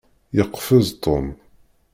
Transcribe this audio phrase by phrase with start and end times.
[0.37, 1.27] Yeqfez Tom.